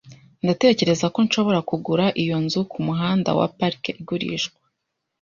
[0.43, 4.59] Ndatekereza ko nshobora kugura iyo nzu kumuhanda wa Park igurishwa.